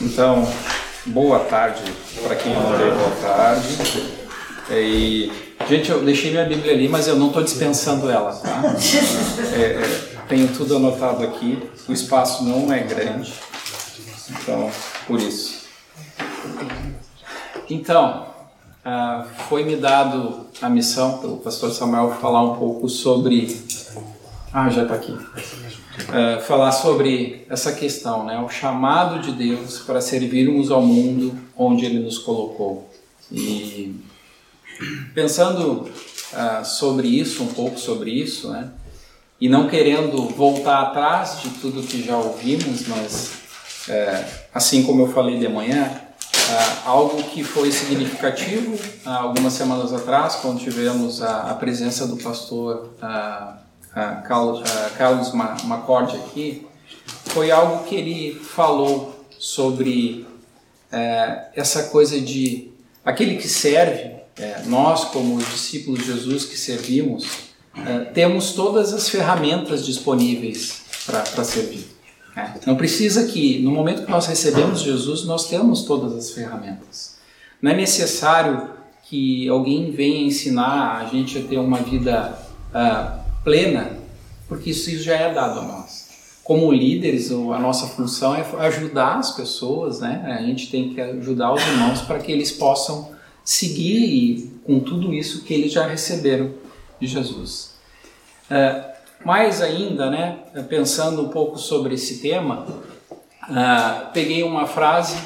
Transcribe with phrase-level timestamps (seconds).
[0.00, 0.48] Então,
[1.06, 1.82] boa tarde
[2.22, 3.68] para quem não deu boa tarde.
[4.70, 5.30] E,
[5.68, 8.62] gente, eu deixei minha Bíblia ali, mas eu não estou dispensando ela, tá?
[9.54, 11.62] É, é, tenho tudo anotado aqui.
[11.88, 13.32] O espaço não é grande,
[14.30, 14.70] então
[15.06, 15.62] por isso.
[17.68, 18.26] Então,
[18.84, 23.60] uh, foi me dado a missão pelo pastor Samuel falar um pouco sobre.
[24.54, 28.38] Ah, já está aqui uh, falar sobre essa questão, né?
[28.38, 32.90] O chamado de Deus para servirmos ao mundo onde Ele nos colocou.
[33.30, 33.98] E
[35.14, 38.70] pensando uh, sobre isso, um pouco sobre isso, né?
[39.40, 43.32] E não querendo voltar atrás de tudo que já ouvimos, mas
[43.88, 44.24] uh,
[44.54, 45.90] assim como eu falei de manhã,
[46.84, 52.90] algo que foi significativo algumas semanas atrás, quando tivemos a, a presença do pastor
[54.26, 56.66] Carlos, uh, aqui,
[57.26, 60.26] foi algo que ele falou sobre
[60.92, 62.70] uh, essa coisa de
[63.04, 67.52] aquele que serve, é, nós como discípulos de Jesus que servimos,
[68.14, 71.92] temos todas as ferramentas disponíveis para servir.
[72.36, 77.16] É, não precisa que, no momento que nós recebemos Jesus, nós temos todas as ferramentas.
[77.60, 78.70] Não é necessário
[79.04, 82.38] que alguém venha ensinar a gente a ter uma vida
[82.74, 83.98] uh, plena,
[84.48, 86.10] porque isso já é dado a nós.
[86.44, 90.36] Como líderes, a nossa função é ajudar as pessoas, né?
[90.38, 93.12] A gente tem que ajudar os irmãos para que eles possam
[93.44, 96.52] seguir com tudo isso que eles já receberam
[97.00, 97.74] de Jesus.
[98.50, 98.92] Uh,
[99.24, 102.66] mais ainda, né, pensando um pouco sobre esse tema,
[103.10, 105.16] uh, peguei uma frase,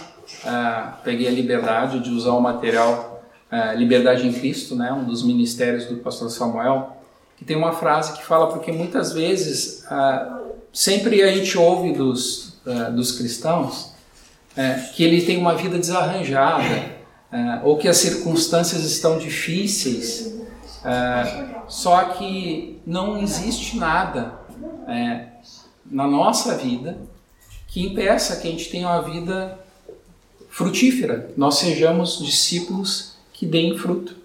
[0.44, 3.14] uh, peguei a liberdade de usar o material
[3.76, 6.95] Liberdade em Cristo, né, um dos ministérios do pastor Samuel,
[7.36, 10.40] que tem uma frase que fala porque muitas vezes ah,
[10.72, 13.94] sempre a gente ouve dos, ah, dos cristãos
[14.56, 16.96] é, que ele tem uma vida desarranjada
[17.30, 20.34] é, ou que as circunstâncias estão difíceis,
[20.82, 24.46] é, só que não existe nada
[25.84, 26.96] na nossa vida
[27.66, 29.58] que impeça que a gente tenha uma vida
[30.48, 34.16] frutífera, nós sejamos discípulos que deem fruto.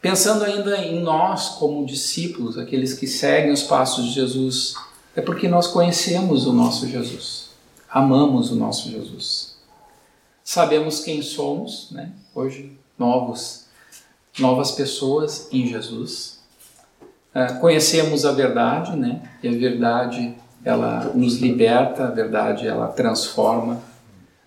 [0.00, 4.74] Pensando ainda em nós como discípulos, aqueles que seguem os passos de Jesus,
[5.16, 7.50] é porque nós conhecemos o nosso Jesus,
[7.90, 9.56] amamos o nosso Jesus.
[10.44, 12.12] Sabemos quem somos, né?
[12.32, 13.66] Hoje novos,
[14.38, 16.38] novas pessoas em Jesus.
[17.34, 19.20] Uh, conhecemos a verdade, né?
[19.42, 23.82] E a verdade ela nos liberta, a verdade ela transforma.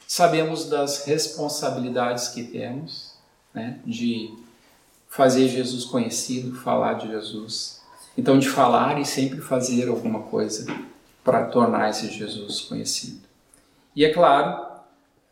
[0.08, 3.12] Sabemos das responsabilidades que temos,
[3.54, 3.80] né?
[3.86, 4.34] De
[5.12, 7.82] fazer Jesus conhecido, falar de Jesus.
[8.18, 10.66] Então, de falar e sempre fazer alguma coisa
[11.22, 13.20] para tornar esse Jesus conhecido.
[13.94, 14.66] E é claro,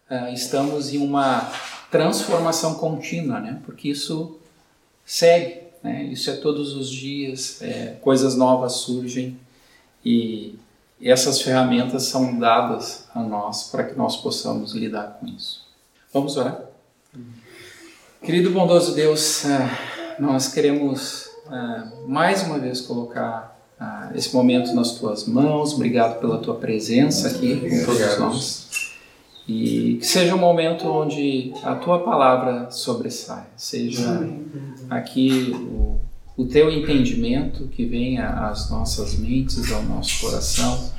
[0.10, 1.50] eh, estamos em uma
[1.90, 3.62] transformação contínua, né?
[3.66, 4.38] porque isso
[5.06, 6.04] segue, né?
[6.04, 9.40] isso é todos os dias, é, coisas novas surgem
[10.04, 10.60] e
[11.02, 15.66] essas ferramentas são dadas a nós para que nós possamos lidar com isso.
[16.14, 16.66] Vamos orar?
[18.22, 19.70] Querido bondoso Deus, eh,
[20.20, 25.74] nós queremos eh, mais uma vez colocar eh, esse momento nas tuas mãos.
[25.74, 28.70] Obrigado pela tua presença aqui com todos nós.
[29.48, 34.30] E que seja um momento onde a tua palavra sobressaia, seja
[34.90, 35.98] aqui o,
[36.36, 40.92] o teu entendimento que venha às nossas mentes, ao nosso coração,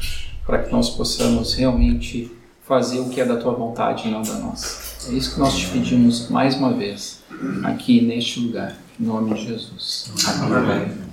[0.46, 2.32] para que nós possamos realmente
[2.62, 4.89] fazer o que é da tua vontade e não da nossa.
[5.08, 7.20] É isso que nós te pedimos mais uma vez,
[7.64, 10.10] aqui neste lugar, em nome de Jesus.
[10.42, 11.10] Amém.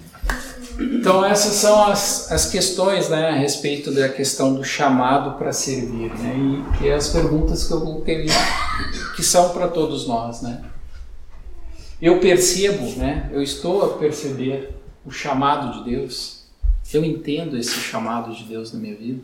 [0.80, 6.14] Então, essas são as, as questões né, a respeito da questão do chamado para servir.
[6.20, 6.36] Né,
[6.82, 8.28] e, e as perguntas que eu coloquei
[9.16, 10.42] que são para todos nós.
[10.42, 10.64] Né.
[12.02, 14.76] Eu percebo, né, eu estou a perceber
[15.06, 16.44] o chamado de Deus.
[16.94, 19.24] Eu entendo esse chamado de Deus na minha vida.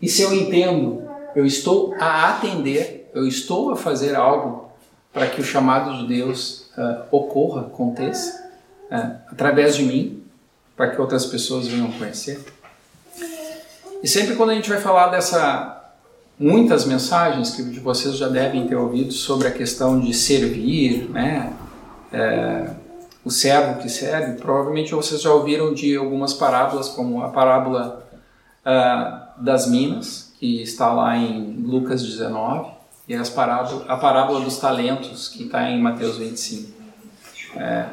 [0.00, 1.02] E se eu entendo,
[1.34, 4.70] eu estou a atender eu estou a fazer algo
[5.12, 8.50] para que o chamado de Deus uh, ocorra, aconteça,
[8.90, 10.22] uh, através de mim,
[10.76, 12.42] para que outras pessoas venham conhecer.
[14.02, 15.78] E sempre quando a gente vai falar dessa
[16.38, 21.52] muitas mensagens que vocês já devem ter ouvido sobre a questão de servir, né?
[22.12, 22.70] É,
[23.24, 28.04] o servo que serve, provavelmente vocês já ouviram de algumas parábolas, como a parábola
[28.66, 32.68] uh, das minas, que está lá em Lucas 19,
[33.08, 36.72] e as parábola, a parábola dos talentos, que está em Mateus 25.
[37.56, 37.86] É,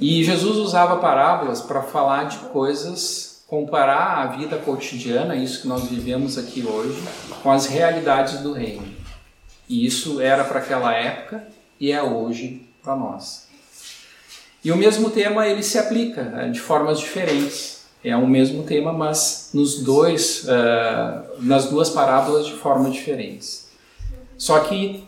[0.00, 5.84] e Jesus usava parábolas para falar de coisas comparar a vida cotidiana, isso que nós
[5.84, 7.00] vivemos aqui hoje,
[7.42, 8.86] com as realidades do reino.
[9.68, 11.46] E isso era para aquela época
[11.78, 13.46] e é hoje para nós.
[14.64, 17.84] E o mesmo tema ele se aplica né, de formas diferentes.
[18.02, 23.63] É o mesmo tema, mas nos dois, uh, nas duas parábolas de formas diferentes.
[24.44, 25.02] Só que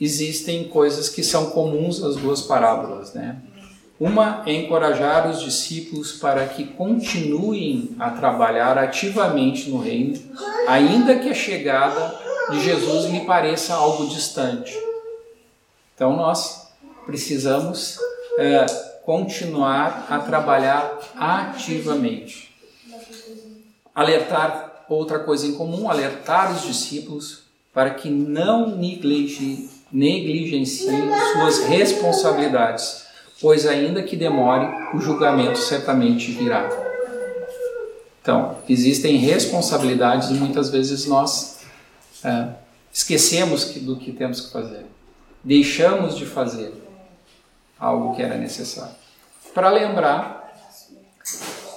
[0.00, 3.36] existem coisas que são comuns às duas parábolas, né?
[4.00, 10.18] Uma é encorajar os discípulos para que continuem a trabalhar ativamente no reino,
[10.66, 12.18] ainda que a chegada
[12.50, 14.74] de Jesus lhe pareça algo distante.
[15.94, 16.72] Então nós
[17.04, 17.98] precisamos
[18.38, 18.64] é,
[19.04, 22.56] continuar a trabalhar ativamente.
[23.94, 29.68] Alertar outra coisa em comum, alertar os discípulos para que não negligenciem
[31.34, 33.08] suas responsabilidades
[33.40, 36.68] pois ainda que demore, o julgamento certamente virá.
[38.20, 41.60] Então, existem responsabilidades e muitas vezes nós
[42.24, 42.48] é,
[42.92, 44.84] esquecemos que, do que temos que fazer,
[45.42, 46.72] deixamos de fazer
[47.78, 48.94] algo que era necessário.
[49.54, 50.52] Para lembrar,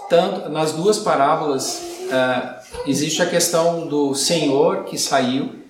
[0.09, 5.61] tanto nas duas parábolas é, existe a questão do Senhor que saiu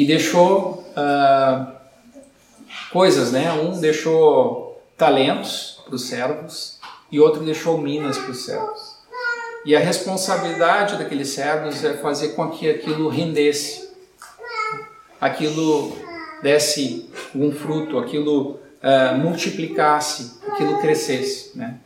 [0.00, 1.66] e deixou é,
[2.90, 3.52] coisas, né?
[3.52, 6.78] Um deixou talentos para os servos
[7.12, 8.96] e outro deixou minas para os servos.
[9.62, 13.90] E a responsabilidade daqueles servos é fazer com que aquilo rendesse,
[15.20, 15.94] aquilo
[16.42, 21.50] desse um fruto, aquilo uh, multiplicasse, aquilo crescesse.
[21.54, 21.78] Né?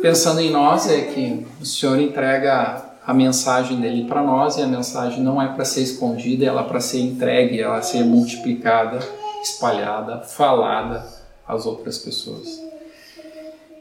[0.00, 4.66] Pensando em nós, é que o Senhor entrega a mensagem dele para nós e a
[4.66, 8.98] mensagem não é para ser escondida, ela é para ser entregue, ela é ser multiplicada,
[9.42, 11.06] espalhada, falada
[11.46, 12.62] às outras pessoas.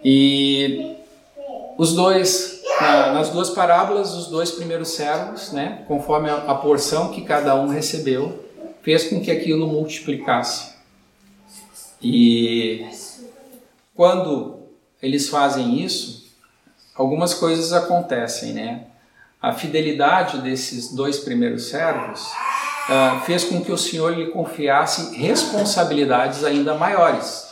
[0.04, 0.98] E
[1.78, 2.62] os dois,
[3.14, 8.44] nas duas parábolas, os dois primeiros servos, né, conforme a, porção que cada um recebeu,
[8.82, 10.74] fez com que aquilo multiplicasse.
[12.02, 12.86] E
[13.96, 14.60] quando
[15.02, 16.26] eles fazem isso,
[16.94, 18.88] algumas coisas acontecem, né?
[19.44, 26.46] A fidelidade desses dois primeiros servos uh, fez com que o Senhor lhe confiasse responsabilidades
[26.46, 27.52] ainda maiores.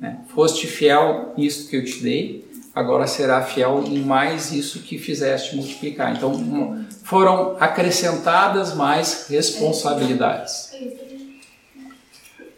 [0.00, 0.20] Né?
[0.34, 5.54] Foste fiel nisso que eu te dei, agora será fiel em mais isso que fizeste
[5.56, 6.16] multiplicar.
[6.16, 10.72] Então foram acrescentadas mais responsabilidades.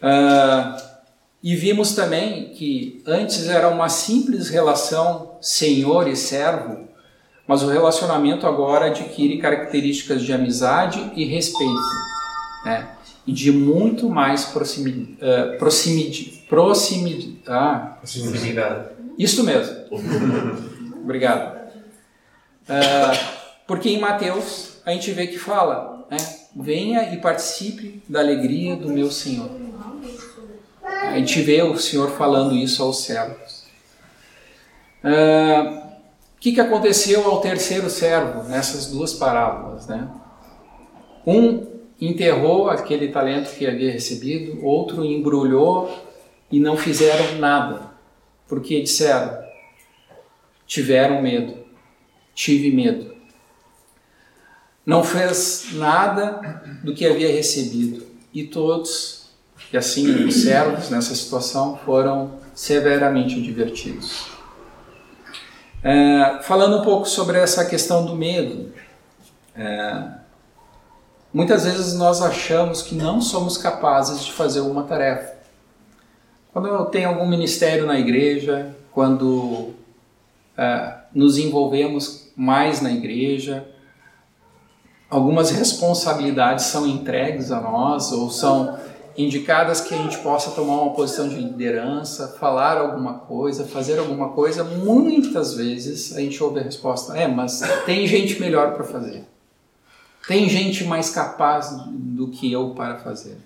[0.01, 0.81] Uh,
[1.43, 6.92] e vimos também que antes era uma simples relação senhor e servo,
[7.47, 12.03] mas o relacionamento agora adquire características de amizade e respeito.
[12.65, 12.89] Né?
[13.25, 15.17] e de muito mais proximidade.
[15.21, 15.55] Uh,
[17.47, 18.89] ah, proximidade.
[19.17, 19.75] Isso mesmo.
[21.03, 21.63] Obrigado.
[22.63, 23.17] Uh,
[23.65, 26.17] porque em Mateus a gente vê que fala, né?
[26.55, 29.49] Venha e participe da alegria do meu Senhor.
[30.83, 33.63] A gente vê o Senhor falando isso aos servos.
[35.03, 35.82] O uh,
[36.43, 39.87] que, que aconteceu ao terceiro servo nessas duas parábolas?
[39.87, 40.09] Né?
[41.25, 41.65] Um
[42.01, 45.89] enterrou aquele talento que havia recebido, outro embrulhou
[46.51, 47.91] e não fizeram nada,
[48.45, 49.41] porque disseram:
[50.67, 51.59] tiveram medo,
[52.35, 53.13] tive medo.
[54.85, 59.29] Não fez nada do que havia recebido, e todos,
[59.71, 64.42] e assim os servos nessa situação, foram severamente divertidos.
[65.83, 68.71] É, falando um pouco sobre essa questão do medo,
[69.55, 70.23] é,
[71.33, 75.33] Muitas vezes nós achamos que não somos capazes de fazer uma tarefa.
[76.53, 79.73] Quando tem algum ministério na igreja, quando uh,
[81.11, 83.67] nos envolvemos mais na igreja,
[85.09, 88.77] algumas responsabilidades são entregues a nós ou são
[89.17, 94.29] indicadas que a gente possa tomar uma posição de liderança, falar alguma coisa, fazer alguma
[94.29, 99.25] coisa, muitas vezes a gente ouve a resposta: é, mas tem gente melhor para fazer.
[100.27, 103.37] Tem gente mais capaz do que eu para fazer.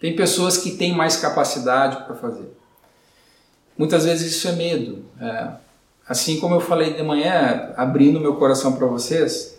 [0.00, 2.50] Tem pessoas que têm mais capacidade para fazer.
[3.78, 5.04] Muitas vezes isso é medo.
[5.20, 5.48] É,
[6.08, 9.56] assim como eu falei de manhã, abrindo meu coração para vocês,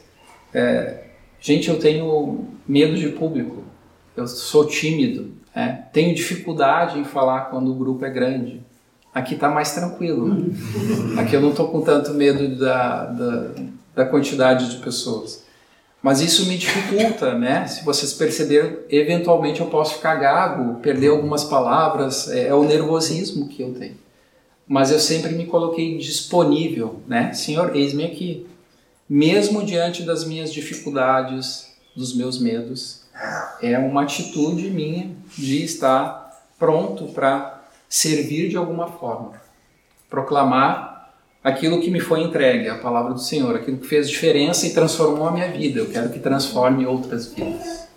[0.53, 1.05] é,
[1.39, 3.63] gente, eu tenho medo de público.
[4.15, 5.31] Eu sou tímido.
[5.55, 8.61] É, tenho dificuldade em falar quando o grupo é grande.
[9.13, 10.51] Aqui está mais tranquilo.
[11.19, 13.51] Aqui eu não estou com tanto medo da, da,
[13.95, 15.43] da quantidade de pessoas.
[16.01, 17.67] Mas isso me dificulta, né?
[17.67, 23.47] Se vocês perceberam, eventualmente eu posso ficar gago, perder algumas palavras, é, é o nervosismo
[23.47, 23.97] que eu tenho.
[24.67, 27.33] mas eu sempre me coloquei disponível, né?
[27.33, 28.47] Senhor, eis-me aqui.
[29.07, 33.00] Mesmo diante das minhas dificuldades, dos meus medos,
[33.61, 39.33] é uma atitude minha de estar pronto para servir de alguma forma,
[40.09, 41.11] proclamar
[41.43, 45.27] aquilo que me foi entregue, a palavra do Senhor, aquilo que fez diferença e transformou
[45.27, 45.79] a minha vida.
[45.79, 47.87] Eu quero que transforme outras vidas.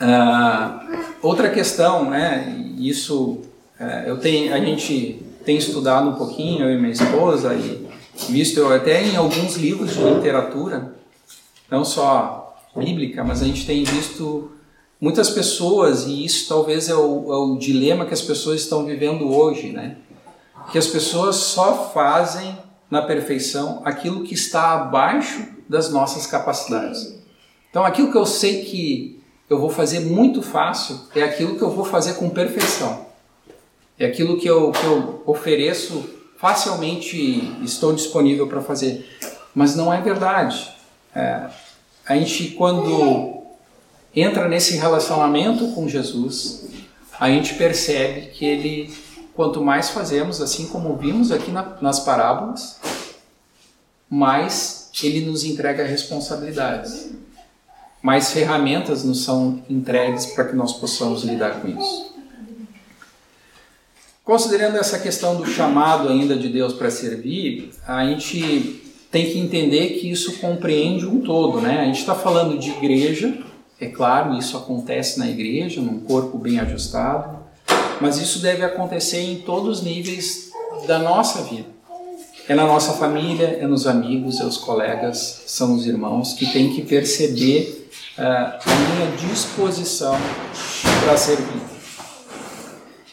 [0.00, 0.86] Ah,
[1.22, 2.54] outra questão, né?
[2.78, 3.42] Isso
[3.78, 7.86] é, eu tenho, a gente tem estudado um pouquinho, eu e minha esposa, e
[8.28, 10.94] visto até em alguns livros de literatura,
[11.70, 12.45] não só
[12.76, 14.50] bíblica, mas a gente tem visto
[15.00, 19.32] muitas pessoas, e isso talvez é o, é o dilema que as pessoas estão vivendo
[19.34, 19.96] hoje, né?
[20.70, 22.56] Que as pessoas só fazem
[22.90, 27.16] na perfeição aquilo que está abaixo das nossas capacidades.
[27.70, 31.70] Então, aquilo que eu sei que eu vou fazer muito fácil é aquilo que eu
[31.70, 33.06] vou fazer com perfeição.
[33.98, 36.04] É aquilo que eu, que eu ofereço
[36.38, 39.06] facilmente estou disponível para fazer.
[39.54, 40.70] Mas não é verdade.
[41.14, 41.48] É,
[42.06, 43.42] a gente, quando
[44.14, 46.66] entra nesse relacionamento com Jesus,
[47.18, 48.94] a gente percebe que ele,
[49.34, 52.80] quanto mais fazemos, assim como vimos aqui na, nas parábolas,
[54.08, 57.10] mais ele nos entrega responsabilidades.
[58.00, 62.14] Mais ferramentas nos são entregues para que nós possamos lidar com isso.
[64.22, 68.85] Considerando essa questão do chamado ainda de Deus para servir, a gente
[69.16, 71.80] tem que entender que isso compreende um todo, né?
[71.80, 73.32] A gente está falando de igreja,
[73.80, 77.38] é claro, isso acontece na igreja, num corpo bem ajustado,
[77.98, 80.50] mas isso deve acontecer em todos os níveis
[80.86, 81.64] da nossa vida.
[82.46, 86.74] É na nossa família, é nos amigos, é os colegas, são os irmãos que têm
[86.74, 90.14] que perceber uh, a minha disposição
[91.02, 91.62] para servir.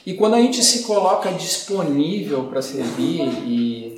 [0.06, 3.93] E quando a gente se coloca disponível para servir, e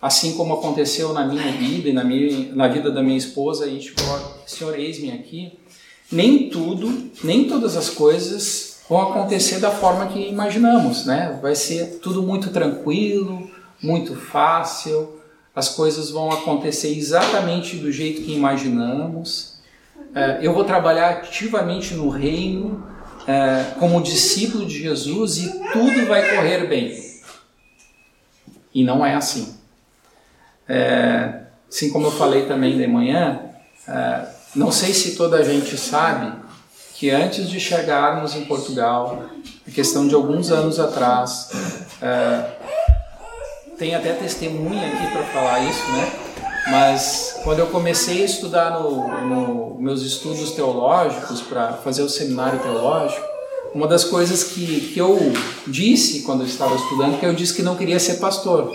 [0.00, 3.68] assim como aconteceu na minha vida e na, minha, na vida da minha esposa, a
[3.68, 5.58] gente coloca, Senhor, eis-me aqui,
[6.10, 11.38] nem tudo, nem todas as coisas vão acontecer da forma que imaginamos, né?
[11.40, 13.48] Vai ser tudo muito tranquilo,
[13.80, 15.20] muito fácil,
[15.54, 19.60] as coisas vão acontecer exatamente do jeito que imaginamos.
[20.14, 22.84] É, eu vou trabalhar ativamente no reino,
[23.26, 26.98] é, como discípulo de Jesus e tudo vai correr bem.
[28.74, 29.59] E não é assim.
[30.72, 33.40] É, assim como eu falei também de manhã,
[33.88, 34.24] é,
[34.54, 36.32] não sei se toda a gente sabe
[36.94, 39.24] que antes de chegarmos em Portugal,
[39.66, 41.50] a questão de alguns anos atrás,
[42.00, 42.44] é,
[43.76, 46.12] tem até testemunha aqui para falar isso, né?
[46.70, 52.60] Mas quando eu comecei a estudar no, no meus estudos teológicos para fazer o seminário
[52.60, 53.26] teológico,
[53.74, 55.18] uma das coisas que, que eu
[55.66, 58.72] disse quando eu estava estudando, que eu disse que não queria ser pastor.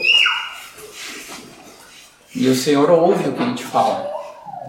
[2.36, 4.12] E o Senhor ouve o que a gente fala,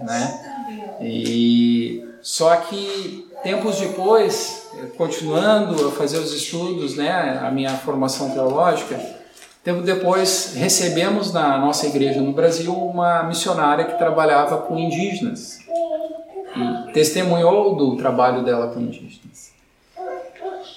[0.01, 0.97] né?
[1.01, 8.99] E só que tempos depois, continuando a fazer os estudos, né, a minha formação teológica,
[9.67, 15.59] Tempo depois, recebemos na nossa igreja no Brasil uma missionária que trabalhava com indígenas
[16.55, 19.51] e testemunhou do trabalho dela com indígenas.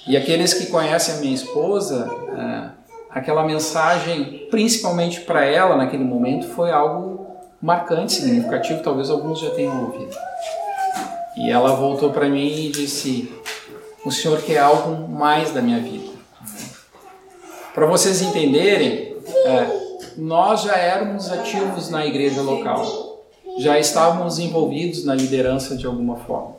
[0.05, 2.05] E aqueles que conhecem a minha esposa,
[2.37, 2.80] é,
[3.13, 7.27] aquela mensagem, principalmente para ela naquele momento, foi algo
[7.61, 10.15] marcante, significativo, talvez alguns já tenham ouvido.
[11.37, 13.31] E ela voltou para mim e disse:
[14.05, 16.11] O Senhor quer algo mais da minha vida.
[17.73, 19.15] Para vocês entenderem,
[19.45, 19.81] é,
[20.17, 23.23] nós já éramos ativos na igreja local,
[23.59, 26.55] já estávamos envolvidos na liderança de alguma forma,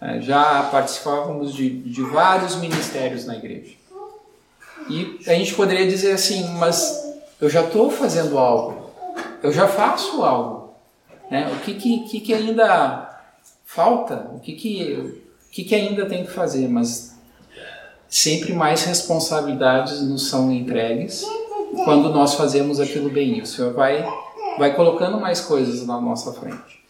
[0.00, 3.83] é, já participávamos de, de vários ministérios na igreja.
[4.88, 8.90] E a gente poderia dizer assim, mas eu já estou fazendo algo,
[9.42, 10.74] eu já faço algo.
[11.30, 11.50] Né?
[11.52, 13.22] O que, que, que ainda
[13.64, 14.30] falta?
[14.34, 16.68] O que, que, que, que ainda tem que fazer?
[16.68, 17.14] Mas
[18.08, 21.24] sempre mais responsabilidades nos são entregues
[21.84, 23.40] quando nós fazemos aquilo bem.
[23.40, 24.06] O Senhor vai,
[24.58, 26.84] vai colocando mais coisas na nossa frente.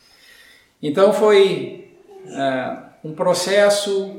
[0.82, 1.90] Então foi
[2.26, 4.14] é, um processo.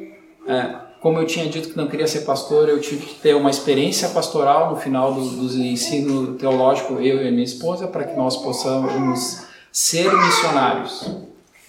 [0.47, 3.51] É, como eu tinha dito que não queria ser pastor, eu tive que ter uma
[3.51, 8.35] experiência pastoral no final do, do ensino teológico, eu e minha esposa, para que nós
[8.37, 11.11] possamos ser missionários.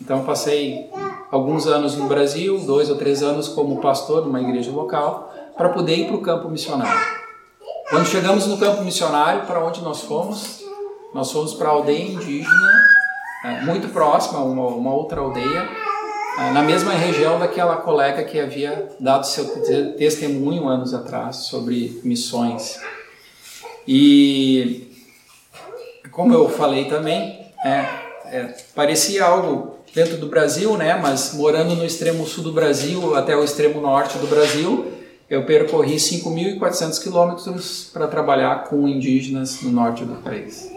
[0.00, 0.88] Então passei
[1.30, 5.96] alguns anos no Brasil, dois ou três anos como pastor numa igreja local, para poder
[5.96, 6.98] ir para o campo missionário.
[7.90, 10.64] Quando chegamos no campo missionário, para onde nós fomos?
[11.12, 12.82] Nós fomos para a aldeia indígena,
[13.44, 15.68] é, muito próxima, uma, uma outra aldeia,
[16.36, 19.44] na mesma região daquela colega que havia dado seu
[19.96, 22.78] testemunho anos atrás sobre missões.
[23.88, 24.90] E
[26.10, 27.86] como eu falei também, é,
[28.26, 30.98] é, parecia algo dentro do Brasil, né?
[31.00, 34.92] Mas morando no extremo sul do Brasil até o extremo norte do Brasil,
[35.28, 40.70] eu percorri 5.400 quilômetros para trabalhar com indígenas no norte do país.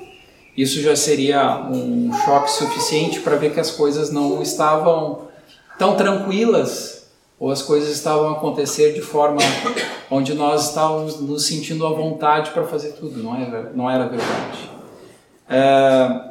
[0.58, 5.29] Isso já seria um choque suficiente para ver que as coisas não estavam
[5.80, 7.08] tão tranquilas
[7.40, 9.40] ou as coisas estavam a acontecer de forma
[10.12, 14.70] onde nós estávamos nos sentindo à vontade para fazer tudo, não era, não era verdade.
[15.48, 16.30] É,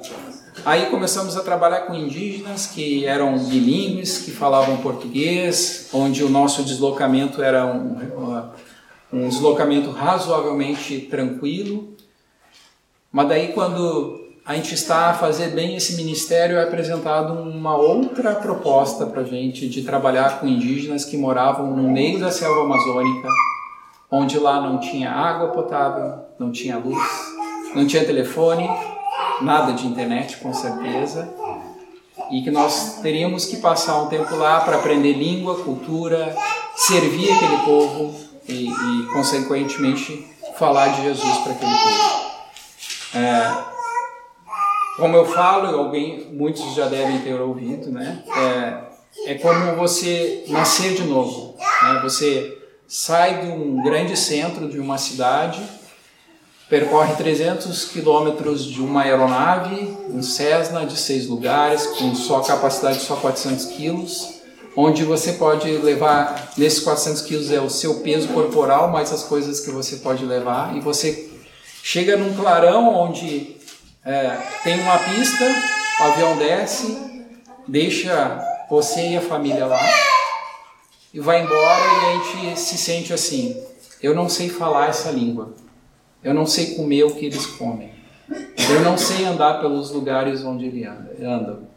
[0.67, 6.63] aí começamos a trabalhar com indígenas que eram bilíngues, que falavam português, onde o nosso
[6.63, 7.97] deslocamento era um,
[9.11, 11.97] um deslocamento razoavelmente tranquilo.
[13.11, 18.35] Mas daí quando a gente está a fazer bem esse ministério, é apresentado uma outra
[18.35, 23.29] proposta para a gente de trabalhar com indígenas que moravam no meio da selva amazônica,
[24.11, 26.99] onde lá não tinha água potável, não tinha luz,
[27.75, 28.67] não tinha telefone,
[29.43, 31.29] nada de internet com certeza,
[32.31, 36.35] e que nós teríamos que passar um tempo lá para aprender língua, cultura,
[36.75, 40.27] servir aquele povo e, e consequentemente
[40.57, 42.29] falar de Jesus para aquele povo.
[43.15, 43.78] É,
[44.99, 48.23] como eu falo, alguém, muitos já devem ter ouvido, né?
[49.25, 51.55] É, é como você nascer de novo.
[51.83, 52.01] Né?
[52.03, 55.63] Você sai de um grande centro de uma cidade,
[56.69, 63.05] percorre 300 quilômetros de uma aeronave, um Cessna de seis lugares, com só capacidade de
[63.05, 64.41] só 400 quilos,
[64.77, 69.61] onde você pode levar, nesses 400 quilos é o seu peso corporal, mais as coisas
[69.61, 71.31] que você pode levar, e você
[71.83, 73.58] chega num clarão onde
[74.09, 75.45] é, tem uma pista,
[76.01, 76.97] o avião desce,
[77.67, 79.79] deixa você e a família lá
[81.13, 83.55] e vai embora e a gente se sente assim:
[84.03, 85.53] eu não sei falar essa língua,
[86.25, 87.93] eu não sei comer o que eles comem,
[88.31, 90.89] eu não sei andar pelos lugares onde eles
[91.21, 91.69] andam.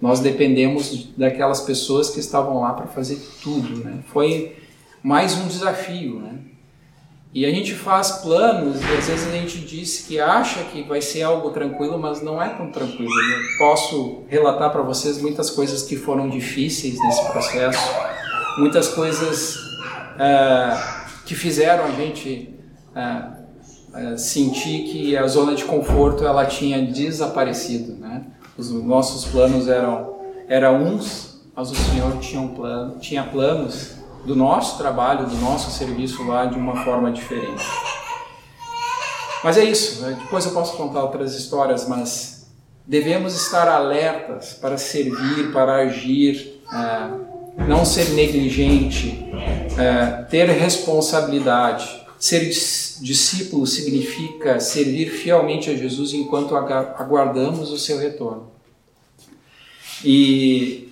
[0.00, 3.98] Nós dependemos daquelas pessoas que estavam lá para fazer tudo, né?
[4.12, 4.56] Foi
[5.02, 6.38] mais um desafio, né?
[7.32, 11.00] E a gente faz planos e às vezes a gente diz que acha que vai
[11.00, 13.08] ser algo tranquilo, mas não é tão tranquilo.
[13.08, 17.94] Eu posso relatar para vocês muitas coisas que foram difíceis nesse processo,
[18.58, 19.56] muitas coisas
[20.18, 20.76] é,
[21.24, 22.52] que fizeram a gente
[22.96, 23.22] é,
[23.94, 27.92] é, sentir que a zona de conforto ela tinha desaparecido.
[27.92, 28.24] Né?
[28.58, 30.16] Os nossos planos eram,
[30.48, 35.70] eram uns, mas o Senhor tinha, um plano, tinha planos do nosso trabalho, do nosso
[35.70, 37.64] serviço lá de uma forma diferente.
[39.42, 40.18] Mas é isso, né?
[40.20, 42.46] depois eu posso contar outras histórias, mas
[42.86, 49.24] devemos estar alertas para servir, para agir, é, não ser negligente,
[49.78, 52.00] é, ter responsabilidade.
[52.18, 58.50] Ser discípulo significa servir fielmente a Jesus enquanto aguardamos o seu retorno.
[60.04, 60.89] E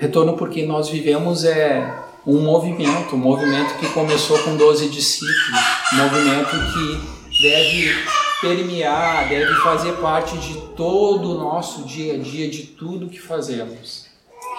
[0.00, 1.94] Retorno porque nós vivemos é
[2.26, 5.60] um movimento, um movimento que começou com 12 discípulos,
[5.92, 7.94] um movimento que deve
[8.40, 14.06] permear, deve fazer parte de todo o nosso dia a dia, de tudo que fazemos,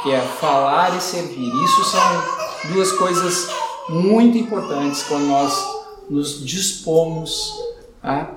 [0.04, 1.52] que é falar e servir.
[1.64, 2.24] Isso são
[2.72, 3.50] duas coisas
[3.90, 5.54] muito importantes quando nós
[6.08, 7.52] nos dispomos
[8.04, 8.28] a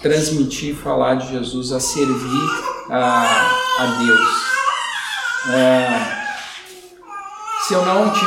[0.00, 2.50] transmitir, falar de Jesus, a servir
[2.88, 4.48] a, a Deus.
[5.54, 6.17] É,
[7.66, 8.20] se eu não te,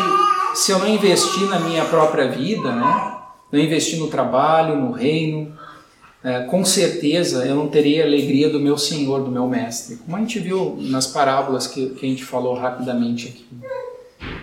[0.56, 3.18] se eu não investir na minha própria vida, né?
[3.52, 5.58] Não investir no trabalho, no reino,
[6.24, 9.98] é, com certeza eu não teria a alegria do meu Senhor, do meu Mestre.
[9.98, 13.48] Como a gente viu nas parábolas que, que a gente falou rapidamente aqui.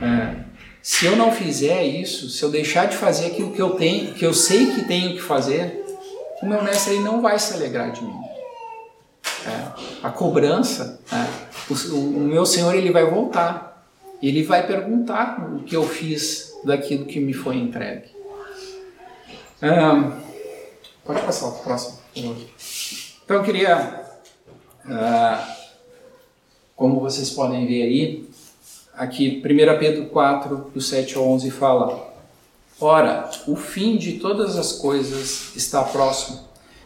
[0.03, 0.49] É,
[0.83, 4.25] se eu não fizer isso, se eu deixar de fazer aquilo que eu tenho, que
[4.25, 5.85] eu sei que tenho que fazer,
[6.43, 8.17] o meu mestre ele não vai se alegrar de mim.
[9.47, 9.69] É,
[10.03, 13.78] a cobrança, é, o, o, meu Senhor ele vai voltar
[14.23, 18.09] ele vai perguntar o que eu fiz daquilo que me foi entregue.
[21.05, 21.99] pode passar para o próximo.
[23.25, 24.05] Então eu queria,
[24.87, 25.57] ah,
[26.75, 28.29] como vocês podem ver aí,
[28.95, 32.15] aqui 1 Pedro 4, do 7 ao 11 fala:
[32.81, 36.41] Ora, o fim de todas as coisas está próximo.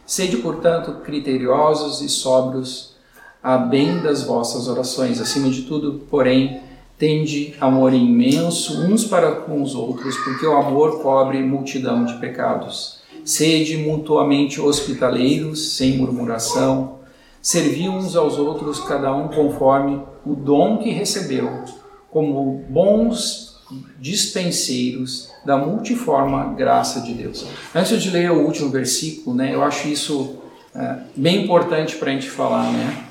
[0.05, 2.93] Sede, portanto, criteriosos e sóbrios
[3.41, 5.19] a bem das vossas orações.
[5.21, 6.61] Acima de tudo, porém,
[6.97, 13.01] Tende amor imenso uns para com os outros, porque o amor cobre multidão de pecados.
[13.25, 16.99] Sede mutuamente hospitaleiros, sem murmuração.
[17.41, 21.63] Servi uns aos outros, cada um conforme o dom que recebeu,
[22.09, 23.53] como bons
[23.99, 27.45] dispenseiros da multiforme graça de Deus.
[27.73, 30.37] Antes de ler o último versículo, né, eu acho isso
[30.75, 33.03] é, bem importante para a gente falar, né?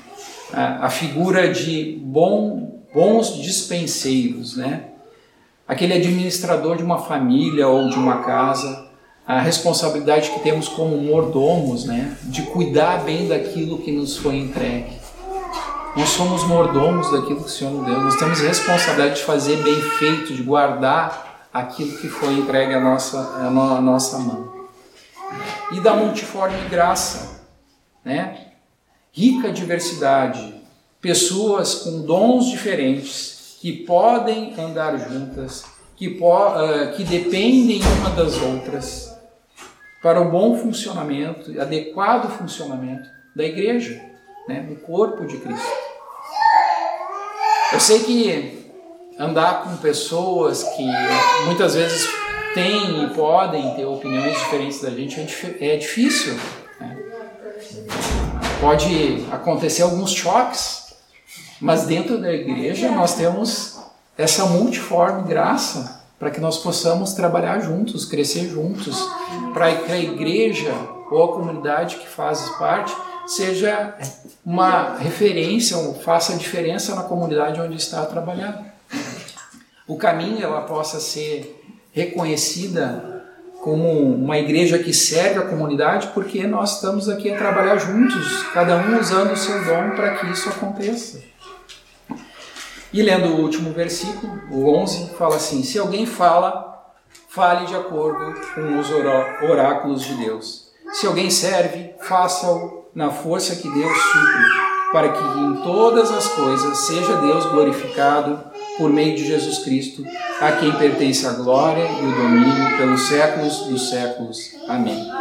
[0.51, 2.62] A, a figura de bom,
[2.93, 4.85] bons dispenseiros, né?
[5.67, 8.87] Aquele administrador de uma família ou de uma casa,
[9.25, 12.17] a responsabilidade que temos como mordomos, né?
[12.23, 15.01] De cuidar bem daquilo que nos foi entregue.
[15.95, 18.01] Nós somos mordomos daquilo que o Senhor nos deu.
[18.01, 23.19] Nós temos responsabilidade de fazer bem feito, de guardar aquilo que foi entregue à nossa,
[23.19, 24.51] à nossa mão.
[25.71, 27.41] E da multiforme graça,
[28.03, 28.47] né?
[29.11, 30.52] rica diversidade,
[31.03, 35.65] pessoas com dons diferentes que podem andar juntas,
[35.97, 39.13] que, po uh, que dependem uma das outras
[40.01, 44.01] para o bom funcionamento, adequado funcionamento da igreja,
[44.47, 44.61] né?
[44.61, 45.71] do corpo de Cristo.
[47.73, 48.71] Eu sei que
[49.19, 50.87] andar com pessoas que
[51.45, 52.07] muitas vezes
[52.53, 55.19] têm e podem ter opiniões diferentes da gente
[55.59, 56.37] é, é difícil.
[56.79, 56.97] Né?
[58.61, 60.82] Pode acontecer alguns choques,
[61.63, 63.79] mas dentro da igreja nós temos
[64.17, 69.09] essa multiforme graça para que nós possamos trabalhar juntos, crescer juntos,
[69.53, 70.73] para que a igreja
[71.09, 72.93] ou a comunidade que faz parte
[73.25, 73.95] seja
[74.45, 78.59] uma referência, ou faça diferença na comunidade onde está trabalhando.
[79.87, 83.23] O caminho ela possa ser reconhecida
[83.61, 88.75] como uma igreja que serve a comunidade, porque nós estamos aqui a trabalhar juntos, cada
[88.75, 91.32] um usando o seu dom para que isso aconteça.
[92.93, 96.93] E lendo o último versículo, o 11, fala assim: Se alguém fala,
[97.27, 98.87] fale de acordo com os
[99.49, 100.71] oráculos de Deus.
[100.93, 104.43] Se alguém serve, faça-o na força que Deus supre,
[104.91, 108.43] para que em todas as coisas seja Deus glorificado
[108.77, 110.05] por meio de Jesus Cristo,
[110.39, 114.55] a quem pertence a glória e o domínio pelos séculos dos séculos.
[114.67, 115.11] Amém.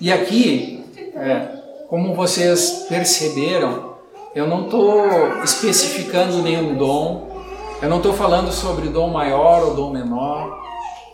[0.00, 0.82] E aqui,
[1.14, 1.48] é,
[1.88, 3.91] como vocês perceberam,
[4.34, 7.30] eu não estou especificando nenhum dom,
[7.82, 10.62] eu não estou falando sobre dom maior ou dom menor.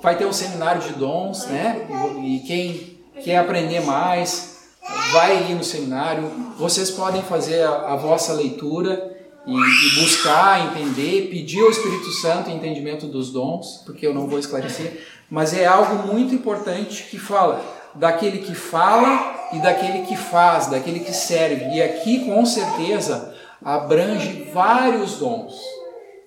[0.01, 1.87] Vai ter um seminário de dons, né?
[2.23, 4.69] E quem quer aprender mais,
[5.13, 11.29] vai ir no seminário, vocês podem fazer a, a vossa leitura e, e, buscar entender,
[11.31, 16.07] pedir ao Espírito Santo entendimento dos dons, porque eu não vou esclarecer, mas é algo
[16.07, 17.61] muito importante que fala
[17.95, 21.77] daquele que fala e daquele que faz, daquele que serve.
[21.77, 25.55] E aqui, com certeza, abrange vários dons.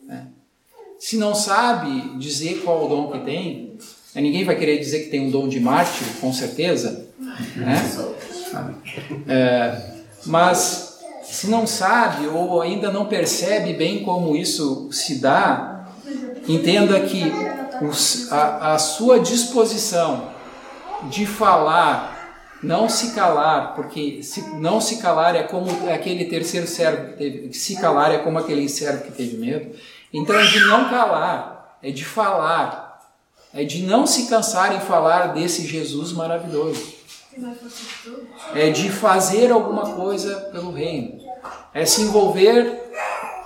[0.07, 0.27] Né?
[0.99, 3.77] Se não sabe dizer qual o dom que tem,
[4.15, 7.07] ninguém vai querer dizer que tem um dom de mártir, com certeza.
[7.55, 7.75] Né?
[9.27, 9.81] É,
[10.25, 15.85] mas se não sabe ou ainda não percebe bem como isso se dá,
[16.47, 17.31] entenda que
[17.81, 20.29] os, a, a sua disposição
[21.09, 22.10] de falar,
[22.63, 27.53] não se calar, porque se, não se calar é como aquele terceiro servo que teve,
[27.53, 29.75] se calar é como aquele servo que teve medo.
[30.13, 32.99] Então é de não calar, é de falar,
[33.53, 37.01] é de não se cansar em falar desse Jesus maravilhoso.
[38.53, 41.17] É de fazer alguma coisa pelo reino,
[41.73, 42.91] é se envolver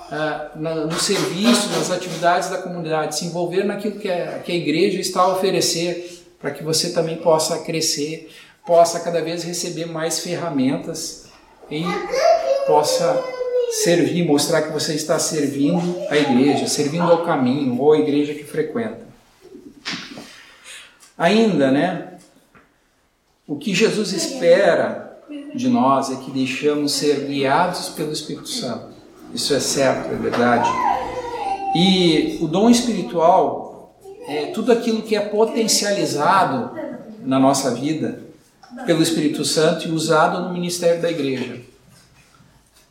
[0.08, 4.56] uh, na, no serviço, nas atividades da comunidade, se envolver naquilo que a, que a
[4.56, 8.30] igreja está a oferecer para que você também possa crescer,
[8.66, 11.26] possa cada vez receber mais ferramentas
[11.70, 11.84] e
[12.66, 13.24] possa
[13.84, 18.44] servir, mostrar que você está servindo a igreja, servindo ao caminho ou a igreja que
[18.44, 19.06] frequenta.
[21.18, 22.14] Ainda, né?
[23.48, 25.20] O que Jesus espera
[25.54, 28.96] de nós é que deixamos ser guiados pelo Espírito Santo.
[29.34, 30.70] Isso é certo, é verdade.
[31.76, 33.96] E o dom espiritual
[34.28, 36.72] é tudo aquilo que é potencializado
[37.22, 38.25] na nossa vida
[38.86, 41.62] pelo Espírito Santo e usado no ministério da igreja.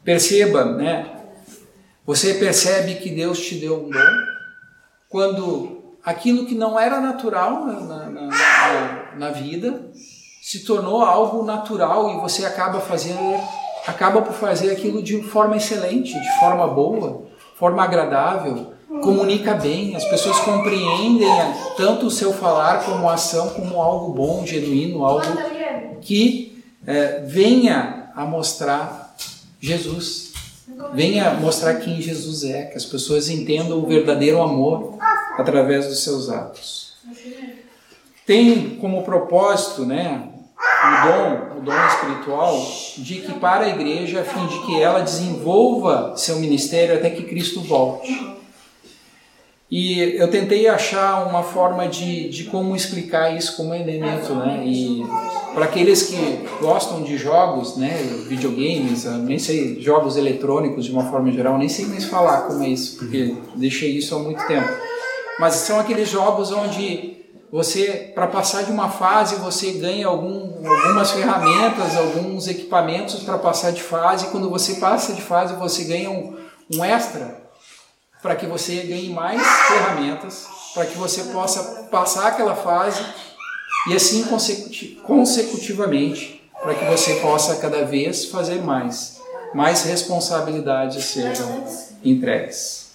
[0.03, 1.11] Perceba, né?
[2.07, 4.35] Você percebe que Deus te deu um dom
[5.09, 9.91] quando aquilo que não era natural na, na, na, na vida
[10.43, 13.41] se tornou algo natural e você acaba fazendo,
[13.87, 17.23] acaba por fazer aquilo de forma excelente, de forma boa,
[17.57, 21.29] forma agradável, comunica bem, as pessoas compreendem
[21.79, 25.27] tanto o seu falar como a ação como algo bom, genuíno, algo
[26.05, 29.17] que é, venha a mostrar
[29.61, 30.33] Jesus,
[30.93, 34.99] venha mostrar quem Jesus é, que as pessoas entendam o verdadeiro amor
[35.37, 36.95] através dos seus atos.
[38.27, 42.67] Tem como propósito, né, o dom, o dom espiritual,
[42.99, 47.25] de que para a igreja, a fim de que ela desenvolva seu ministério até que
[47.25, 48.35] Cristo volte.
[49.77, 54.63] E eu tentei achar uma forma de, de como explicar isso como elemento, né?
[54.65, 55.05] E
[55.53, 57.91] para aqueles que gostam de jogos, né,
[58.29, 62.69] videogames, nem sei, jogos eletrônicos de uma forma geral, nem sei mais falar como é
[62.69, 64.71] isso, porque deixei isso há muito tempo.
[65.41, 67.17] Mas são aqueles jogos onde
[67.51, 73.73] você, para passar de uma fase, você ganha algum, algumas ferramentas, alguns equipamentos para passar
[73.73, 74.27] de fase.
[74.27, 76.37] E quando você passa de fase, você ganha um,
[76.73, 77.44] um extra
[78.25, 83.05] para que você ganhe mais ferramentas, para que você possa passar aquela fase
[83.91, 84.25] e assim
[85.03, 89.21] consecutivamente, para que você possa cada vez fazer mais,
[89.53, 91.67] mais responsabilidades sejam
[92.03, 92.93] entregues.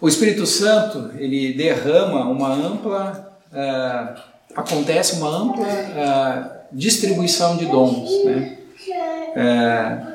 [0.00, 4.20] O Espírito Santo ele derrama uma ampla, uh,
[4.56, 8.58] acontece uma ampla uh, distribuição de dons, né?
[9.36, 10.10] Uh,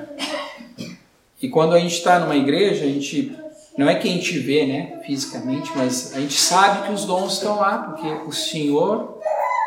[1.42, 3.45] e quando a gente está numa igreja, a gente
[3.78, 7.34] não é que a gente vê, né, fisicamente, mas a gente sabe que os dons
[7.34, 9.20] estão lá, porque o Senhor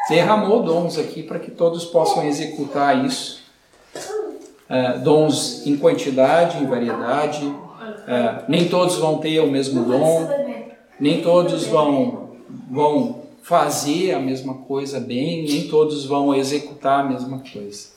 [0.08, 3.42] derramou dons aqui para que todos possam executar isso.
[4.68, 7.44] Uh, dons em quantidade, em variedade.
[7.44, 10.28] Uh, nem todos vão ter o mesmo dom,
[10.98, 12.30] nem todos vão,
[12.70, 17.88] vão fazer a mesma coisa bem, nem todos vão executar a mesma coisa.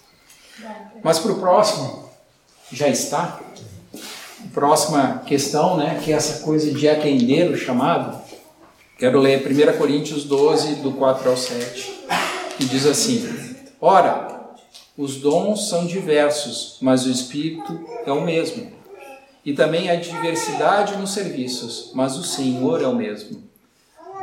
[1.04, 2.10] Mas para o próximo,
[2.72, 3.40] já está
[4.50, 8.20] próxima questão, né, que é essa coisa de atender o chamado.
[8.98, 12.06] Quero ler 1 Coríntios 12, do 4 ao 7,
[12.58, 13.28] que diz assim:
[13.80, 14.32] Ora,
[14.98, 18.72] os dons são diversos, mas o Espírito é o mesmo.
[19.44, 23.42] E também há diversidade nos serviços, mas o Senhor é o mesmo.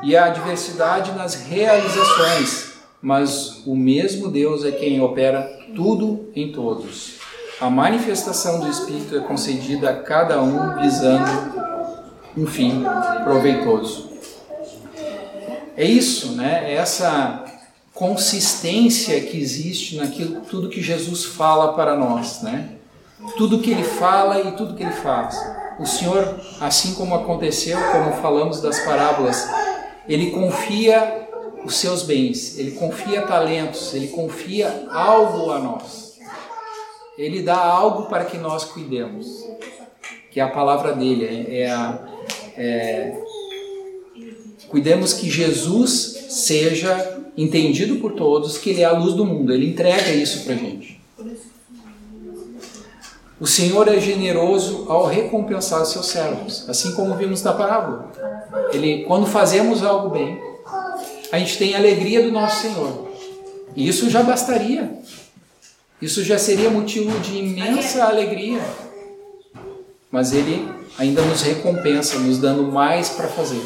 [0.03, 5.43] E há diversidade nas realizações, mas o mesmo Deus é quem opera
[5.75, 7.18] tudo em todos.
[7.61, 11.29] A manifestação do Espírito é concedida a cada um visando
[12.37, 12.85] um fim
[13.25, 14.11] proveitoso.
[15.77, 16.73] É isso, né?
[16.73, 17.45] É essa
[17.93, 22.75] consistência que existe naquilo tudo que Jesus fala para nós, né?
[23.37, 25.37] Tudo que ele fala e tudo que ele faz.
[25.81, 29.49] O Senhor, assim como aconteceu, como falamos das parábolas,
[30.09, 31.29] ele confia
[31.65, 36.08] os seus bens, ele confia talentos, ele confia algo a nós
[37.19, 39.45] ele dá algo para que nós cuidemos,
[40.31, 41.99] que é a palavra dele, é, é a,
[42.57, 43.21] é,
[44.69, 49.69] cuidemos que Jesus seja entendido por todos, que ele é a luz do mundo, ele
[49.69, 50.99] entrega isso para gente.
[53.41, 58.13] O Senhor é generoso ao recompensar os seus servos, assim como vimos na parábola.
[58.73, 60.41] Ele, quando fazemos algo bem,
[61.31, 63.09] a gente tem a alegria do nosso Senhor.
[63.77, 64.99] E isso já bastaria.
[66.01, 68.61] Isso já seria motivo de imensa alegria.
[70.11, 73.63] Mas Ele ainda nos recompensa, nos dando mais para fazer,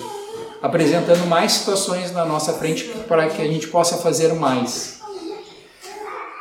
[0.62, 5.00] apresentando mais situações na nossa frente para que a gente possa fazer mais.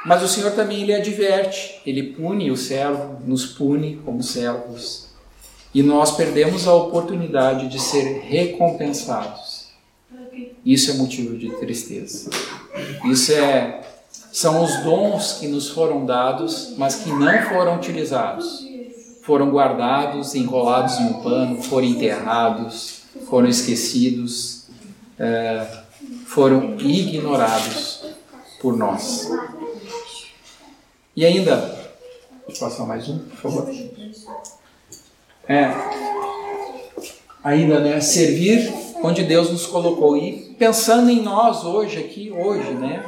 [0.06, 5.10] Mas o Senhor também ele adverte, ele pune o servo, nos pune como servos.
[5.74, 9.68] E nós perdemos a oportunidade de ser recompensados.
[10.66, 12.30] Isso é motivo de tristeza.
[13.06, 13.81] Isso é
[14.32, 18.66] são os dons que nos foram dados, mas que não foram utilizados.
[19.24, 24.68] Foram guardados, enrolados no pano, foram enterrados, foram esquecidos,
[25.20, 25.68] é,
[26.26, 28.04] foram ignorados
[28.62, 29.30] por nós.
[31.16, 31.58] E ainda,
[32.48, 33.70] vou passar mais um, por favor.
[35.48, 35.72] É,
[37.44, 40.16] ainda, né, servir onde Deus nos colocou.
[40.16, 43.04] E pensando em nós hoje, aqui, hoje, né,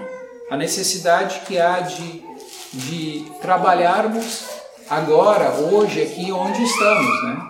[0.53, 2.21] a necessidade que há de,
[2.73, 4.43] de trabalharmos
[4.87, 7.47] agora, hoje, aqui onde estamos, né?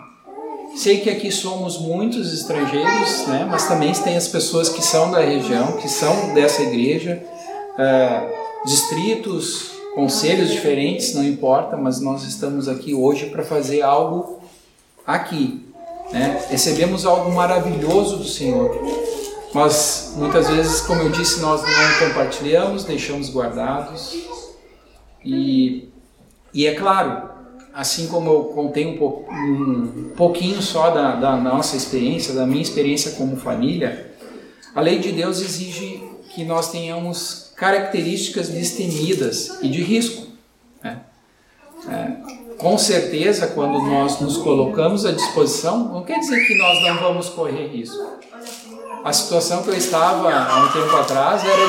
[0.78, 3.46] Sei que aqui somos muitos estrangeiros, né?
[3.52, 7.22] Mas também tem as pessoas que são da região, que são dessa igreja,
[7.74, 14.40] uh, distritos, conselhos diferentes, não importa, mas nós estamos aqui hoje para fazer algo
[15.06, 15.62] aqui.
[16.10, 16.42] Né?
[16.50, 19.03] Recebemos algo maravilhoso do Senhor
[19.54, 24.18] mas muitas vezes, como eu disse, nós não compartilhamos, deixamos guardados.
[25.24, 25.90] E,
[26.52, 27.30] e é claro,
[27.72, 33.12] assim como eu contei um, um pouquinho só da, da nossa experiência, da minha experiência
[33.12, 34.12] como família,
[34.74, 40.30] a lei de Deus exige que nós tenhamos características destemidas e de risco.
[40.84, 41.00] Né?
[41.88, 46.98] É, com certeza, quando nós nos colocamos à disposição, não quer dizer que nós não
[47.00, 48.24] vamos correr risco
[49.04, 51.68] a situação que eu estava há um tempo atrás era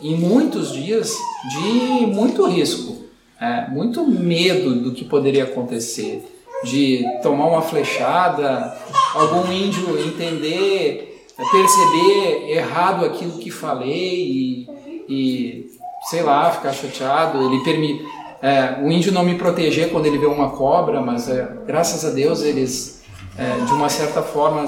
[0.00, 1.16] de, em muitos dias,
[1.50, 3.04] de muito risco,
[3.40, 6.28] é, muito medo do que poderia acontecer.
[6.64, 8.76] de tomar uma flechada,
[9.14, 14.68] algum índio entender, perceber errado aquilo que falei e,
[15.08, 15.66] e
[16.08, 17.42] sei lá, ficar chateado.
[17.42, 18.04] Ele permite.
[18.40, 22.10] É, o índio não me proteger quando ele vê uma cobra, mas é, graças a
[22.10, 23.02] Deus eles,
[23.36, 24.64] é, de uma certa forma,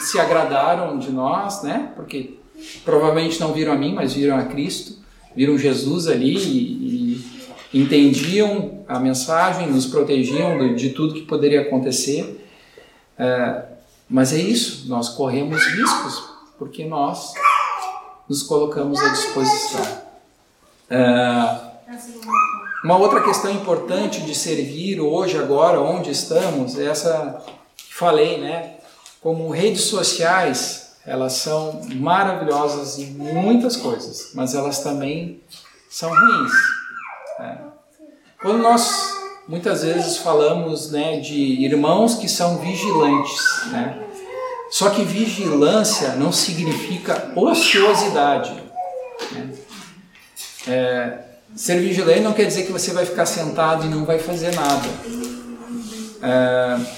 [0.00, 1.92] se agradaram de nós, né?
[1.94, 2.38] Porque
[2.84, 4.96] provavelmente não viram a mim, mas viram a Cristo,
[5.34, 7.24] viram Jesus ali e,
[7.72, 12.46] e entendiam a mensagem, nos protegiam de, de tudo que poderia acontecer.
[13.18, 13.64] É,
[14.08, 16.24] mas é isso, nós corremos riscos
[16.58, 17.32] porque nós
[18.28, 20.02] nos colocamos à disposição.
[20.90, 21.68] É,
[22.84, 27.42] uma outra questão importante de servir hoje, agora, onde estamos, é essa
[27.76, 28.77] que falei, né?
[29.20, 35.40] Como redes sociais elas são maravilhosas em muitas coisas, mas elas também
[35.88, 36.52] são ruins.
[37.38, 37.58] Né?
[38.40, 39.16] Quando nós
[39.48, 43.40] muitas vezes falamos né, de irmãos que são vigilantes,
[43.72, 43.98] né?
[44.70, 48.52] só que vigilância não significa ociosidade.
[49.32, 49.50] Né?
[50.66, 51.18] É,
[51.56, 54.88] ser vigilante não quer dizer que você vai ficar sentado e não vai fazer nada.
[56.22, 56.97] É,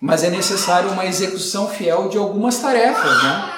[0.00, 3.52] mas é necessário uma execução fiel de algumas tarefas, né?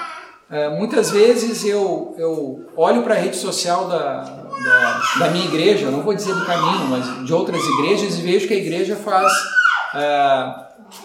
[0.51, 5.91] É, muitas vezes eu, eu olho para a rede social da, da, da, minha igreja,
[5.91, 9.31] não vou dizer do caminho, mas de outras igrejas, e vejo que a igreja faz
[9.95, 10.55] é,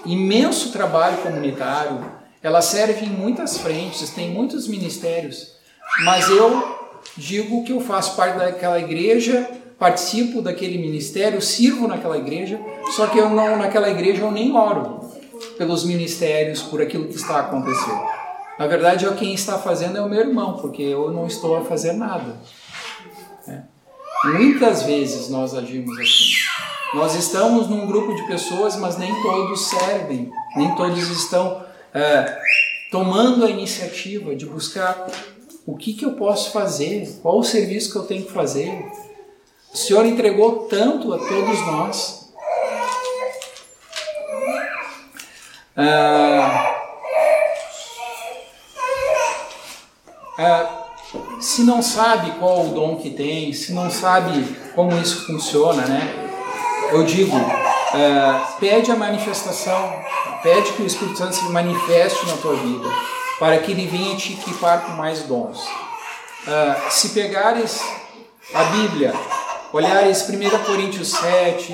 [0.06, 2.00] imenso trabalho comunitário,
[2.42, 5.56] ela serve em muitas frentes, tem muitos ministérios,
[6.06, 6.80] mas eu
[7.18, 12.58] digo que eu faço parte daquela igreja, participo daquele ministério, sirvo naquela igreja,
[12.96, 15.04] só que eu não naquela igreja eu nem oro
[15.58, 18.04] pelos ministérios, por aquilo que está acontecendo.
[18.58, 21.94] Na verdade, quem está fazendo é o meu irmão, porque eu não estou a fazer
[21.94, 22.38] nada.
[23.48, 23.62] É.
[24.26, 26.34] Muitas vezes nós agimos assim.
[26.94, 32.40] Nós estamos num grupo de pessoas, mas nem todos servem, nem todos estão é,
[32.92, 35.08] tomando a iniciativa de buscar
[35.66, 38.86] o que, que eu posso fazer, qual o serviço que eu tenho que fazer.
[39.74, 42.23] O Senhor entregou tanto a todos nós,
[45.76, 46.76] Ah,
[50.38, 50.86] ah,
[51.40, 56.30] se não sabe qual o dom que tem, se não sabe como isso funciona, né?
[56.92, 60.00] Eu digo, ah, pede a manifestação,
[60.44, 62.88] pede que o Espírito Santo se manifeste na tua vida,
[63.40, 65.68] para que ele venha te equipar com mais dons.
[66.48, 67.82] Ah, se pegares
[68.54, 69.12] a Bíblia,
[69.72, 71.74] olhares 1 Coríntios 7,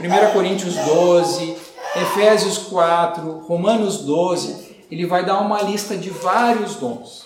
[0.00, 7.24] 1 Coríntios 12, Efésios 4, Romanos 12, ele vai dar uma lista de vários dons.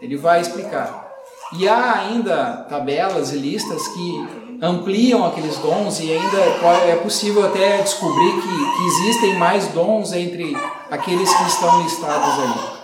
[0.00, 1.06] Ele vai explicar.
[1.52, 4.28] E há ainda tabelas e listas que
[4.60, 6.38] ampliam aqueles dons e ainda
[6.86, 10.56] é possível até descobrir que, que existem mais dons entre
[10.90, 12.76] aqueles que estão listados ali.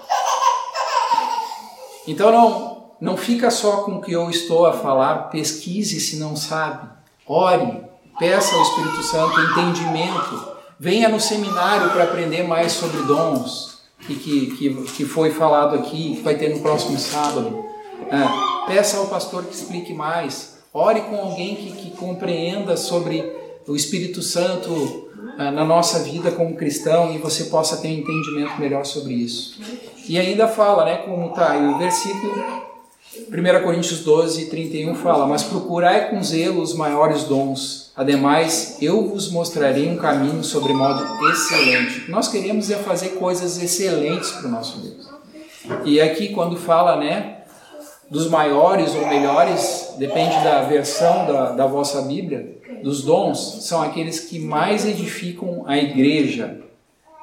[2.07, 6.37] Então não, não fica só com o que eu estou a falar, pesquise se não
[6.37, 6.89] sabe,
[7.27, 7.85] ore,
[8.19, 10.52] peça ao Espírito Santo entendimento
[10.83, 16.23] Venha no seminário para aprender mais sobre dons, que, que, que foi falado aqui, que
[16.23, 17.65] vai ter no próximo sábado.
[18.11, 20.59] É, peça ao pastor que explique mais.
[20.75, 23.33] Ore com alguém que, que compreenda sobre
[23.65, 28.61] o Espírito Santo é, na nossa vida como cristão e você possa ter um entendimento
[28.61, 29.61] melhor sobre isso.
[30.09, 32.33] E ainda fala, né, como está aí o versículo
[33.29, 39.31] 1 Coríntios 12, 31 fala: Mas procurai com zelo os maiores dons Ademais, eu vos
[39.31, 42.11] mostrarei um caminho sobre modo excelente.
[42.11, 45.11] Nós queremos é fazer coisas excelentes para o nosso Deus.
[45.85, 47.43] E aqui quando fala, né,
[48.11, 54.21] dos maiores ou melhores, depende da versão da, da vossa Bíblia, dos dons, são aqueles
[54.21, 56.61] que mais edificam a igreja,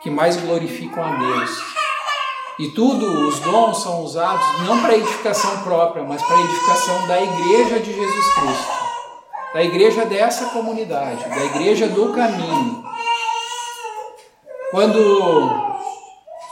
[0.03, 1.49] que mais glorificam a Deus.
[2.59, 7.79] E tudo, os dons são usados não para edificação própria, mas para edificação da igreja
[7.79, 8.78] de Jesus Cristo
[9.53, 12.83] da igreja dessa comunidade, da igreja do caminho.
[14.71, 15.73] Quando,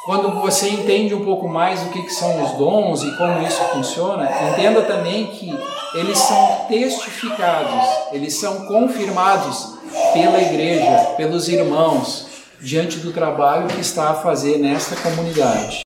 [0.05, 3.63] quando você entende um pouco mais o que, que são os dons e como isso
[3.65, 5.55] funciona, entenda também que
[5.93, 9.77] eles são testificados, eles são confirmados
[10.13, 12.27] pela igreja, pelos irmãos,
[12.59, 15.81] diante do trabalho que está a fazer nesta comunidade.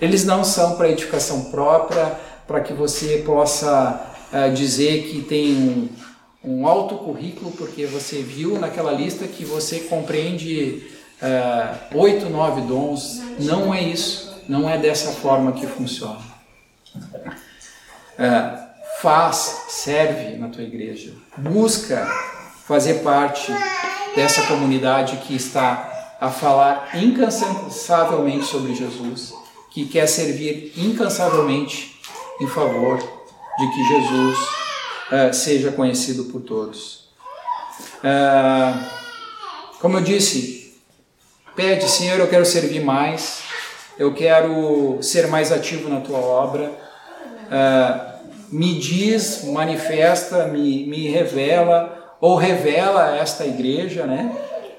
[0.00, 2.18] Eles não são para edificação própria,
[2.48, 5.88] para que você possa uh, dizer que tem
[6.44, 10.86] um, alto currículo, porque você viu naquela lista que você compreende
[11.22, 13.22] uh, oito, nove dons.
[13.38, 16.20] Não é isso, não é dessa forma que funciona.
[16.94, 18.64] Uh,
[19.00, 22.06] faz, serve na tua igreja, busca
[22.66, 23.52] fazer parte
[24.14, 29.34] dessa comunidade que está a falar incansavelmente sobre Jesus,
[29.70, 32.00] que quer servir incansavelmente
[32.40, 34.53] em favor de que Jesus
[35.10, 37.08] uh, seja conhecido por todos.
[38.02, 38.84] Uh,
[39.80, 40.78] como eu disse,
[41.54, 43.42] pede, Senhor, eu quero servir mais,
[43.98, 46.72] eu quero ser mais ativo na tua obra.
[47.46, 48.14] Uh,
[48.50, 54.34] me diz, manifesta, me, me revela ou revela esta igreja, né?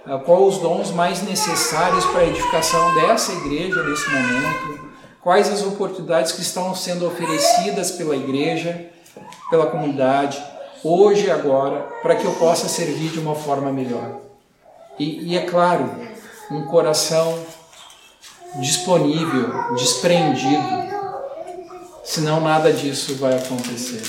[0.08, 4.86] Ah, quais os dons mais necessários para a edificação dessa igreja nesse momento?
[5.22, 8.90] Quais as oportunidades que estão sendo oferecidas pela igreja,
[9.50, 10.42] pela comunidade,
[10.84, 14.20] hoje e agora, para que eu possa servir de uma forma melhor?
[14.98, 15.90] E, e é claro,
[16.52, 17.38] um coração
[18.60, 20.86] disponível, desprendido,
[22.04, 24.02] senão nada disso vai acontecer.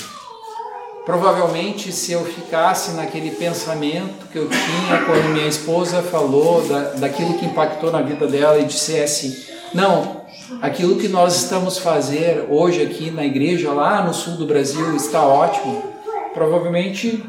[1.05, 7.35] Provavelmente, se eu ficasse naquele pensamento que eu tinha quando minha esposa falou da, daquilo
[7.35, 10.16] que impactou na vida dela e dissesse: Não,
[10.61, 15.25] aquilo que nós estamos fazer hoje aqui na igreja, lá no sul do Brasil, está
[15.25, 15.83] ótimo.
[16.33, 17.23] Provavelmente,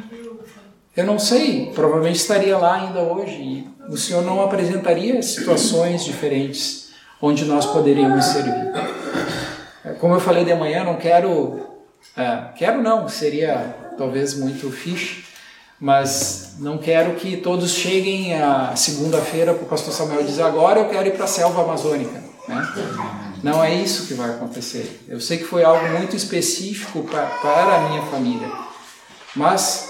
[0.96, 6.88] eu não sei, provavelmente estaria lá ainda hoje e o Senhor não apresentaria situações diferentes
[7.20, 8.72] onde nós poderíamos servir.
[10.00, 11.66] Como eu falei de manhã, não quero.
[12.16, 15.24] É, quero não, seria talvez muito fixe,
[15.80, 20.88] mas não quero que todos cheguem a segunda-feira para o pastor Samuel dizer agora eu
[20.88, 22.28] quero ir para a selva amazônica.
[22.48, 22.66] Né?
[23.42, 25.04] Não é isso que vai acontecer.
[25.06, 28.50] Eu sei que foi algo muito específico pra, para a minha família,
[29.36, 29.88] mas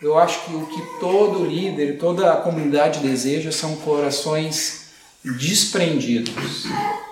[0.00, 4.86] eu acho que o que todo líder, toda a comunidade deseja são corações
[5.24, 6.66] desprendidos,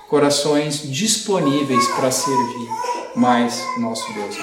[0.09, 2.69] corações disponíveis para servir
[3.15, 4.37] mais nosso Deus.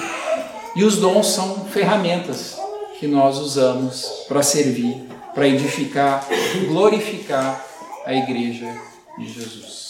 [0.74, 2.56] E os dons são ferramentas
[2.98, 4.96] que nós usamos para servir,
[5.34, 6.26] para edificar,
[6.68, 7.64] glorificar
[8.06, 8.66] a igreja
[9.18, 9.87] de Jesus.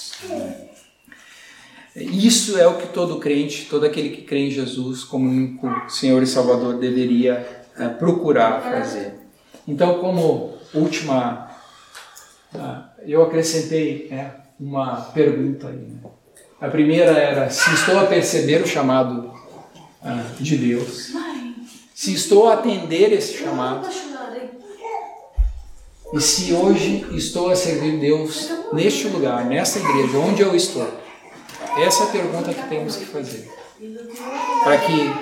[1.96, 6.22] Isso é o que todo crente, todo aquele que crê em Jesus como único Senhor
[6.22, 9.14] e Salvador deveria é, procurar fazer.
[9.66, 11.50] Então, como última,
[12.54, 15.76] ah, eu acrescentei é, uma pergunta aí.
[15.76, 16.10] Né?
[16.60, 19.32] A primeira era se estou a perceber o chamado
[20.02, 21.12] ah, de Deus,
[21.94, 23.88] se estou a atender esse chamado,
[26.12, 30.88] e se hoje estou a servir Deus neste lugar, nessa igreja, onde eu estou.
[31.76, 33.50] Essa é a pergunta que temos que fazer.
[34.64, 35.12] Para que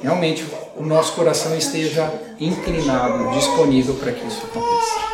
[0.00, 0.46] realmente
[0.76, 5.07] o nosso coração esteja inclinado, disponível para que isso aconteça.